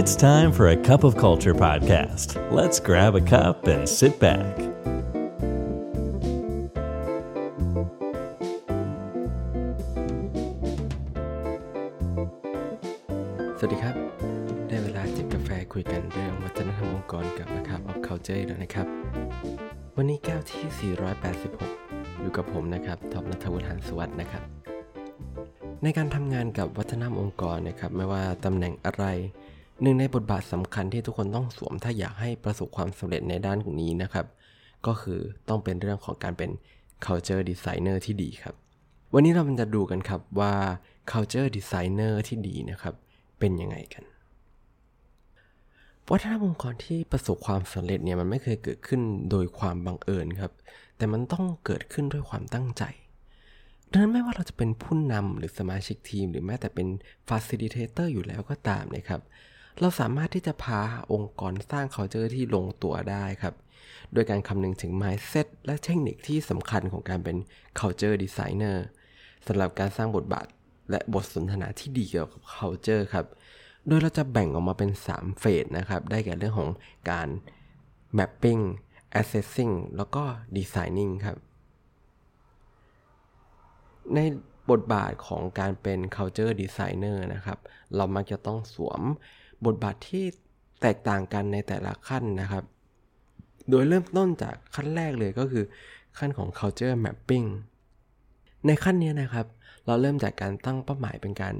[0.00, 2.28] It's time for a cup of culture podcast.
[2.52, 4.52] Let's grab a cup and sit back.
[13.58, 13.94] สวัสดีครับ
[14.68, 18.86] ได้เวลาจิบกาแฟคุยกันเรื่องวัฒนธรรมองค์กรกับนะครับ of culture แล้วนะครับ
[19.96, 20.94] วันนี้แก้วที่
[21.44, 24.42] 486 อยู่กับผมนะครับท็อปนัทวุฒิหันสวัสด์นะครับ
[25.82, 29.06] ในการทำงานกับวัฒนธรรมองค์กรนะครับ ไม่ว่าตำแหน่งอะไร
[29.82, 34.26] หนึ่งในบทบาทสำคัญที่ทุกคนต้องสวมถ้าอยากให้ประสบความสำเร็จในด้านนี้นะครับ
[34.86, 36.50] ก็คือต้องเป็นเรื่องของการเป็น
[37.04, 38.54] culture designer ที่ดีครับ
[39.14, 40.54] วันนี้เราจะดูกันครับว่า
[41.10, 42.94] culture designer ที่ดีนะครับ
[43.38, 44.04] เป็นยังไงกัน
[46.10, 49.00] วัฒนธรรมองค์กรที่ประสบความสำเร็จเนี่ยมันไม่เคยเกิดขึ้น
[49.30, 50.52] โดยความบังเอิญครับ
[50.96, 52.82] แต่มันต้องเกิดขึ้นด้วยความตั้งใจ
[53.90, 56.88] ดังนั้นไม่ว่าเราจะเป็นผู้นำหรือสมาชิกทีม หรือแม้แต่เป็น
[57.28, 59.20] facilitator อยู่แล้วก็ตามนะครับ
[59.80, 60.80] เราสามารถที่จะพา
[61.12, 63.54] องค์กรสร้าง culture ที่ลงตัวได้ครับ
[64.12, 67.36] โดยการคำนึงถึง mindset และเทคนิคที่สำคัญของการเป็น
[67.78, 68.76] culture designer
[69.46, 70.46] สำหรับการสร้างบทบาท
[70.90, 73.26] และบทสนทนาที่ดีเกี่ยวกับ culture ครับ
[73.86, 76.70] โดยเราจะแบ่งออกมาเป็น 3 เฟสนะครับ ได้แก่เรื่องของ
[77.10, 77.28] การ
[78.18, 78.62] mapping
[79.20, 80.22] assessing แล้วก็
[80.56, 81.36] designing ครับ
[84.14, 84.18] ใน
[84.70, 87.58] บทบาทของการเป็น culture designer นะครับ
[87.96, 89.02] เรามักจะต้องสวม
[89.66, 90.24] บทบาทที่
[90.82, 92.64] แตกต่างกันในแต่ละขั้นนะครับ
[93.70, 95.64] โดยเริ่มต้นจากขั้นแรกเลยก็คือ
[96.18, 97.48] ขั้นของ culture mapping
[98.66, 99.46] ในขั้นนี้นะครับ
[99.86, 101.54] เราเริ่มจากการตั้งเป้าหมายเป็นการ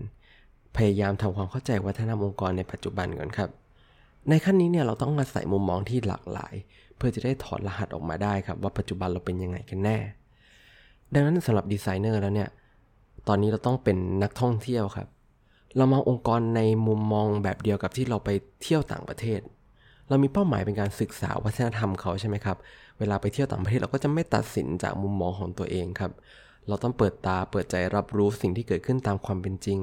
[0.76, 3.50] พยายามทำความเข้าใจวัฒนธรรมองค์กรในปัจจุบันก่อนครับ
[4.28, 6.54] ในขั้นนี้เนี่ยเราต้องอาศัยมุมมองที่หลากหลาย
[6.96, 9.96] เพื่อจะได้ถอดรหัสออกมาได้ครับ ว่าปัจจุบันเราเป็นยังไงกันแน่
[11.12, 12.48] ดังนั้นสำหรับดีไซเนอร์แล้วเนี่ย
[13.28, 15.08] ตอนนี้เราต้องเป็นนักท่องเที่ยวครับ
[15.76, 18.30] เรามององค์กรในมุมมองแบบเดียวกับที่เราไป
[18.62, 19.40] เที่ยวต่างประเทศ
[20.08, 22.56] เรามีเป้าหมายเป็นการศึกษาวัฒนธรรมเขาใช่ไหมครับ
[22.98, 26.12] เวลาไปเที่ยวต่างประเทศเราก็จะไม่ตัดสินจากมุมมองของตัวเองครับ
[26.68, 29.78] เราต้องเปิดตาเปิดใจรับรู้สิ่งที่เกิดขึ้นตามความเป็นจริง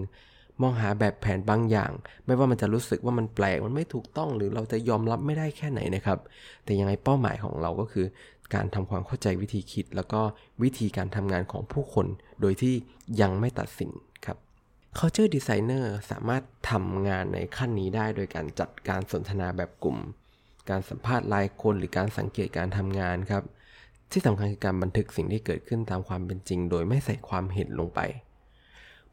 [0.61, 1.91] มองหาแบบแผนบางอย่าง
[2.25, 6.19] ไม่ว่ามันจะรู้สึกว่ามันแปลกมันไม่ถูกต้องหรือเราจะยอมรับไม่ได้แค่ไหนนะครับ
[6.63, 8.05] แต่ยังไงเป้าหมายของเราก็คือ
[8.53, 10.21] การทำความเข้าใจวิธีคิด แล้วก็
[10.63, 12.07] วิธีการทำงานของผู้คน
[12.41, 12.73] โดยที่
[13.21, 13.91] ยังไม่ตัดสิน
[14.97, 19.97] Culture Designer สามารถทำงานในขั้นนี้ได้โดยการจัดการสนทนาแบบกลุ่ม
[20.69, 23.43] การสัมภาษณ์รายคนหรือการสังเกตการทำงานครับ
[24.11, 27.99] ที่สำคัญคือการบันทึกสิ่งที่เกิดขึ้นตามความเป็นจริง โดยไม่ใส่ความเห็นลงไป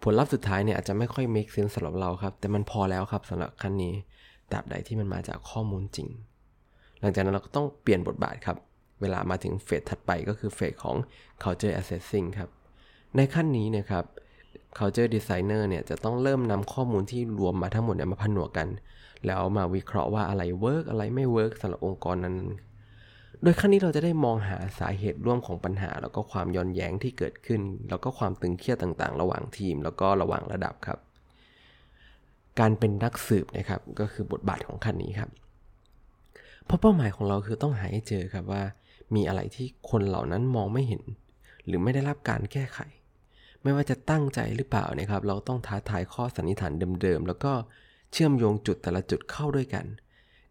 [0.02, 3.94] ผลลัพธ์สุดท้ายเนี่ยอาจจะไม่ค่อย make sense สำหรับเราครับ แต่มันพอแล้วครับสำหรับขั้นนี้
[4.52, 6.08] ตราบใดที่มันมาจากข้อมูลจริง
[7.00, 8.56] หลังจากนั้นเราก็ต้องเปลี่ยนบทบาทครับ
[9.00, 10.96] เวลามาถึง phase ถัดไปก็คือ phase ของ
[11.42, 12.50] culture assessing ครับ
[13.16, 14.04] ในขั้นนี้นะครับ
[14.78, 18.68] culture designer เนี่ยจะต้องเริ่มนำข้อมูลที่รวมมาทั้งหมดเนี่ยมาผนวกกัน
[19.26, 22.36] แล้วมาวิเคราะห์ว่าอะไร work อะไรไม่ work สำหรับองค์กรนั้น
[23.42, 30.98] โดยขั้นนี้เราจะได้มองหาสาเหตุร่วมของปัญหา แล้วก็ความย้อนแย้งที่เกิดขึ้น แล้วก็ความตึงเครียดต่างๆ ระหว่างทีม แล้วก็ระหว่างระดับครับ
[32.60, 35.30] การเป็นนักสืบนะครับก็คือบทบาทของขั้นนี้ครับ
[36.64, 38.62] เพราะเป้าหมายของเราคือต้องหาให้เจอครับว่า
[39.14, 41.02] มีอะไรที่คนเหล่านั้นมองไม่เห็น
[41.66, 42.78] หรือไม่ได้รับการแก้ไข
[43.62, 46.72] ไม่ว่าจะตั้งใจหรือเปล่านะครับ เราต้องท้าทายข้อสันนิษฐาน
[47.02, 47.52] เดิมๆ แล้วก็
[48.12, 49.86] เชื่อมโยงจุดแต่ละจุดเข้าด้วยกัน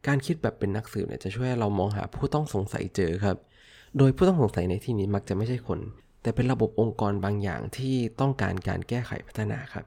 [0.08, 3.38] การคิดแบบเป็นนักสืบเนี่ยจะช่วยเรามองหาผู้ต้องสงสัยเจอครับ
[3.98, 5.80] โดยผู้ต้องสงสัยในที่นี้มักจะไม่ใช่คน
[6.22, 9.86] แต่เป็นระบบองค์กรบางอย่างที่ต้องการการแก้ไขพัฒนาครับ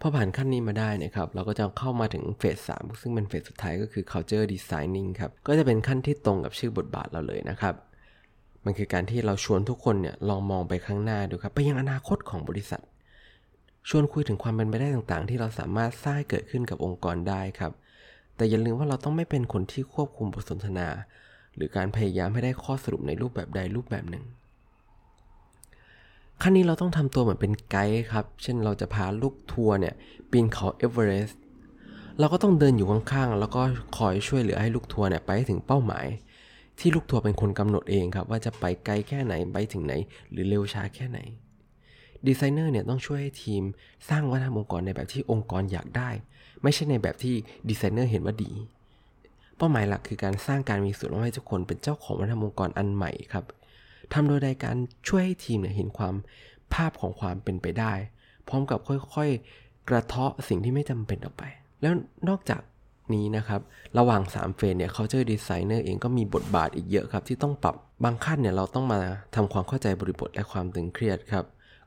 [0.00, 7.74] พอผ่านขั้นนี้มาได้นะครับ เราก็จะเข้ามาถึงเฟส3ซึ่งเป็นเฟสสุดท้ายก็คือ culture designing ครับ ก็จะเป็นขั้นที่ตรงกับชื่อบทบาทเราเลยนะครับ
[8.64, 12.82] มันคือการที่เราชวนทุกคนเนี่ยลองมองไปข้างหน้าดูครับ ไปยังอนาคตของบริษัท
[13.88, 17.72] ชวนคุยถึงความเป็นไปได้ต่างๆ ที่เราสามารถสร้างเกิดขึ้นกับองค์กรได้ครับ
[18.36, 20.88] แต่อย่าลืมว่าเราต้องไม่เป็นคนที่ควบคุมบทสนทนา
[21.54, 24.24] หรือการพยายามให้ได้ข้อสรุปในรูปแบบใดรูปแบบหนึ่ง
[26.42, 29.94] ขั้นนี้เราต้องทำตัวเหมือนเป็นไกด์ครับ เช่นเราจะพาลูกทัวร์เนี่ย
[30.30, 31.40] ปีนเขาเอเวอเรสต์
[32.18, 33.62] เราก็ต้องเดินอยู่ข้างๆ แล้วก็
[33.96, 36.06] คอยช่วยเหลือให้ลูกทัวร์เนี่ยไปถึงเป้าหมาย
[36.78, 39.94] ที่ลูกทัวร์เป็นคนกำหนดเองครับ ว่าจะไปไกลแค่ไหนไปถึงไหน
[40.30, 41.18] หรือเร็วช้าแค่ไหน
[42.26, 43.62] ดีไซเนอร์เนี่ยต้องช่วยให้ทีม
[44.08, 46.10] สร้างวัฒนธรรมองค์กรในแบบที่องค์กรอยากได้
[46.62, 47.34] ไม่ใช่ในแบบที่
[47.68, 48.52] ดีไซเนอร์เห็นว่าดี
[49.56, 53.44] เป้าหมายหลักคือการสร้างการมีส่วนร่วมให้ทุกคนเป็นเจ้าของวัฒนธรรมองค์กรอันใหม่ครับ
[54.12, 54.76] ทำโดยใดการ
[55.08, 56.14] ช่วยให้ทีมเนี่ยเห็นความ
[56.74, 57.92] ภาพของความเป็นไปได้
[58.48, 58.78] พร้อมกับ
[59.14, 61.44] ค่อยๆ กระเทาะสิ่งที่ไม่จำเป็นออกไป
[61.80, 61.92] แล้ว
[62.28, 62.60] นอกจาก
[63.14, 63.60] นี้นะครับ
[63.98, 67.74] ระหว่าง 3 เฟสเนี่ย culture designer เองก็มีบทบาทอีกเยอะครับ ที่ต้องปรับ
[68.04, 69.00] บางขั้นเนี่ยเราต้องมา
[69.36, 71.44] ทำความเข้าใจบริบทและความตึงเครียดครับ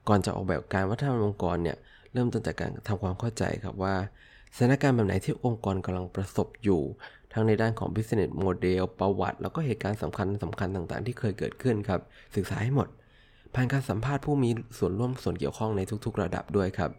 [0.07, 1.77] ก่อนจะออกแบบการวัฒนธรรมองค์กรเนี่ย
[2.13, 3.95] เริ่มต้นจากการทำความเข้าใจครับว่า
[4.55, 6.81] สถานการณ์แบบไหนที่องค์กรกำลังประสบอยู่
[7.33, 12.01] ทั้งในด้านของ business model ประวัติ แล้วก็เหตุการณ์สำคัญสำคัญต่างๆ ที่เคยเกิดขึ้นครับ
[12.35, 12.87] ศึกษาให้หมด
[13.53, 16.91] ผ่านการสัมภาษณ์ผู้มีส่วนร่วมส่วนเกี่ยวข้องในทุก ๆ ระดับด้วยครับ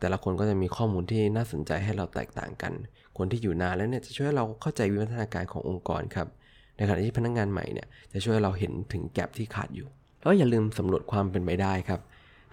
[0.00, 2.72] แต่ละคนก็จะมีข้อมูลที่น่าสนใจให้เราแตกต่างกัน
[3.18, 6.28] คนที่อยู่นานแล้วเนี่ยจะช่วยเราเข้าใจวิวัฒนาการขององค์กรครับ
[6.76, 9.88] ในขณะที่พนักงงานใหม่เนี่ยจะช่วยเราเห็นถึงแกลบที่ขาดอยู่
[10.22, 12.00] แล้วอย่าลืมสำรวจความเป็นไปได้ครับ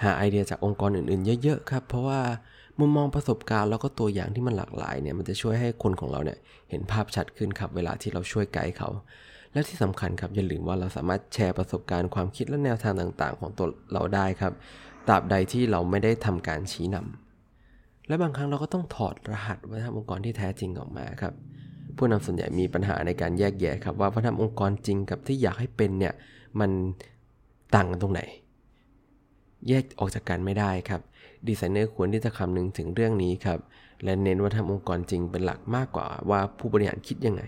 [0.04, 2.20] หาไอเดียจากองค์กรอื่นๆ เยอะๆครับ เพราะว่า
[2.80, 6.38] มุมมองประสบการณ์แล้วก็ตัวอย่างที่มันหลากหลายเนี่ยมันจะช่วยให้คนของเราเนี่ย
[6.70, 8.90] เห็นภาพชัดขึ้นครับเวลาที่เราช่วยไกด์เขา
[9.54, 14.54] และที่สำคัญครับอย่าลืมว่าเราสามารถแชร์ประสบการณ์ความคิดและแนวทางต่าง ๆ ของตัวเราได้ครับ
[15.08, 17.23] ตราบใดที่เราไม่ได้ทำการชี้นำ
[18.08, 21.34] และบางครั้งเราก็ต้องถอดรหัสวัฒนธรรมองค์กรที่แท้จริงออกมาครับ
[21.98, 26.14] ผู้นำส่วนใหญ่มีปัญหาในการแยกแยะครับว่าวัฒนธรรมองค์กรจริงกับที่อยากให้เป็นเนี่ย
[26.60, 26.72] มัน
[27.76, 28.22] ต่างกันตรงไหน
[29.70, 31.02] แยกออกจากกันไม่ได้ครับ
[31.48, 33.60] ดีไซเนอร์ควรที่จะคำนึงถึงเรื่องนี้ครับ
[34.04, 37.44] และเน้นว่าทำองค์กรจริงเป็นหลักมากกว่าว่าผู้บริหารคิดยังไง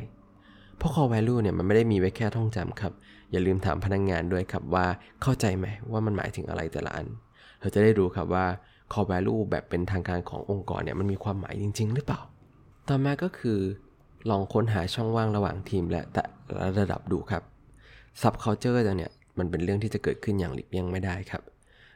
[0.77, 2.93] เพราะ core value เนี่ยมันไม่ได้มีไว้แค่ท่องจำครับ
[3.31, 4.85] อย่าลืมถามพนักงงานด้วยครับว่า
[5.21, 7.07] เข้าใจไหมว่ามันหมายถึงอะไรแต่ละอัน
[7.59, 8.45] เราจะได้รู้ครับว่า
[8.93, 12.19] core value แบบเป็นทางการขององค์กรเนี่ยมันมีความหมายจริง ๆ หรือเปล่า
[12.87, 13.59] ต่อมาก็คือ
[14.29, 16.23] ลองค้นหาช่องว่างระหว่างทีมและแต่
[16.79, 17.43] ระดับดูครับ
[18.21, 21.43] subculture เนี่ยมันเป็นเรื่องที่จะเกิดขึ้นอย่างหลีกเลี่ยงไม่ได้ครับ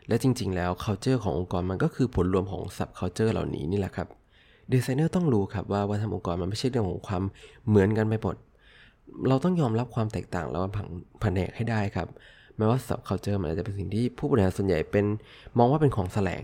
[0.07, 4.07] และจริง ๆ แล้ว culture ขององค์กรมันก็คือผลรวมของ sub culture เหล่านี้นี่แหละครับ
[4.71, 7.23] ดีไซเนอร์ต้องรู้ครับว่าวัฒนธรรมองค์กรมันไม่ใช่เรื่องของความ
[7.67, 8.35] เหมือนกันไปหมด
[9.27, 10.87] เราต้องยอมรับความแตกต่างแล้วผัง
[11.21, 12.07] แผนกให้ได้ครับ
[12.57, 15.05] แม้ว่า sub culture มันอาจจะเป็นสิ่งที่ผู้บริหารส่วนใหญ่เป็น
[15.57, 16.43] มองว่าเป็นของแสลง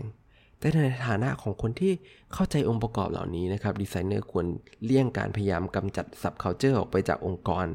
[0.58, 1.92] แต่ในฐานะของคนที่
[2.32, 4.46] เข้าใจองค์ประกอบเหล่านี้นะครับดีไซเนอร์ควร
[4.84, 7.66] เลี่ยงการพยายามกำจัด sub culture ออกไปจากองค์กร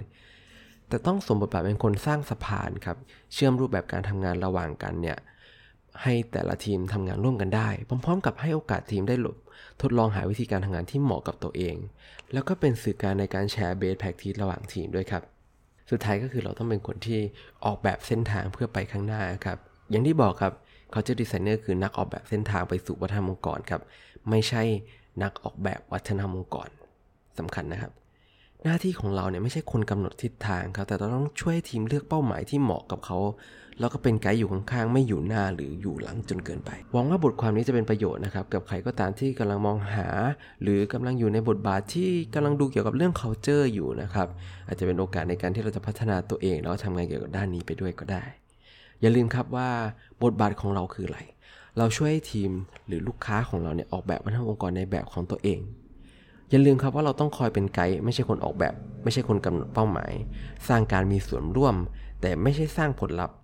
[0.88, 2.98] แต่ต้องสมบทบาทเป็นคนสร้างสะพานครับ
[3.34, 5.18] เชื่อมรูปแบบการทำงานระหว่างกันเนี่ย
[6.02, 9.38] ให้แต่ละทีมทำงานร่วมกันได้ พร้อม ๆ กับให้โอกาสทีมได้หลบ
[9.82, 11.76] ทดลองหาวิธีการทำงานที่เหมาะกับตัวเอง
[12.34, 15.24] แล้วก็เป็นสื่อการในการแชร์เบสแพ็กทีระหว่างทีมด้วยครับ
[15.92, 17.20] สุดท้ายก็คือเราต้องเป็นคนที่
[17.66, 19.58] ออกแบบเส้นทางเพื่อไปข้างหน้าครับ
[19.90, 20.54] อย่างที่บอกครับ
[20.92, 23.82] เขาจะดีไซเนอร์คือนักออกแบบเส้นทางไปสู่วัฒนธรรมองค์กรครับ
[24.30, 24.64] ไม่ใช่
[25.24, 26.70] นักออกแบบวัฒนธรรมองค์กร
[27.40, 27.92] สำคัญนะครับ
[28.64, 33.18] หน้าที่ของเราเนี่ยไม่ใช่คนกำหนดทิศทางครับ แต่เราต้องช่วยทีมเลือกเป้าหมายที่เหมาะกับเขา
[33.80, 40.08] แล้วก็เป็นไกด์อยู่ข้างๆ ไม่อยู่หน้าหรืออยู่หลังจนเกินไป หวังว่าบทความนี้จะเป็นประโยชน์นะครับ กับใครก็ตามที่กำลังมองหา
[40.62, 44.28] หรือกำลังอยู่ในบทบาทที่กำลังดูเกี่ยวกับเรื่อง culture อยู่นะครับ
[44.68, 48.24] อาจจะเป็นโอกาสในการที่เราจะพัฒนาตัวเองแล้วทำงานเกี่ยวกับด้านนี้ไปด้วยก็ได้
[49.02, 49.70] อย่าลืมครับว่า
[50.24, 51.20] บทบาทของเราคืออะไร
[51.78, 52.52] เราช่วยทีม
[52.88, 55.60] หรือลูกค้าของเราเนี่ยออกแบบวัฒนธรรมองค์กรในแบบของตัวเอง
[56.50, 60.12] อย่าลืมครับว่าเราต้องคอยเป็นไกด์ไม่ใช่คนออกแบบ ไม่ใช่คนกำหนดเป้าหมาย
[60.68, 61.76] สร้างการมีส่วนร่วม
[62.22, 63.38] แต่ไม่ใช่สร้างผลลัพธ์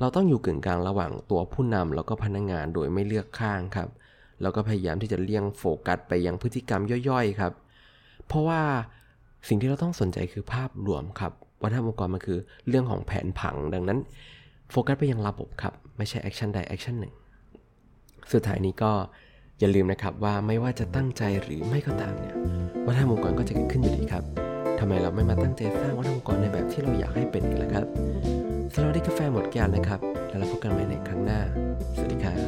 [0.00, 3.88] เราต้องอยู่กึ่งกลางระหว่างตัวผู้นำแล้วก็พนักงงานโดยไม่เลือกข้างครับ
[4.42, 7.52] แล้วก็พยายามที่จะเลี่ยงโฟกัสไปยังพฤติกรรมย่อยๆครับ
[8.26, 8.60] เพราะว่า
[9.48, 12.38] สิ่งที่เราต้องสนใจคือภาพรวมครับวัฒนธรรมองค์กรมันคือ
[12.68, 13.98] เรื่องของแผนผังดังนั้น
[14.74, 17.14] โฟกัสไปยังระบบครับ ไม่ใช่ action ใด action หนึ่ง
[18.32, 18.92] สุดท้ายนี้ก็
[19.60, 22.36] อย่าลืมนะครับว่าไม่ว่าจะตั้งใจหรือไม่ก็ตามเนี่ย
[22.86, 24.24] วัฒนธรรมองค์กรก็จะเกิดขึ้นอยู่ดีครับ
[24.78, 27.86] ทำไมเราไม่มาตั้งใจสร้างวัฒนธรรมองค์กรในแบบที่เราอยากให้เป็นกันล่ะครับ
[28.74, 31.40] สำหรับที่กาแฟหมดแก้วนะครับ แล้วเราพบกันใหม่ในครั้งหน้า
[31.96, 32.38] สวัสดีครับ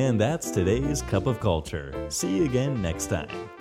[0.00, 1.88] And that's today's Cup of Culture.
[2.10, 3.59] See you again next time.